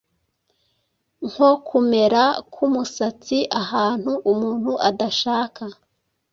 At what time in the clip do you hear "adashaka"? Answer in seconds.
4.89-5.63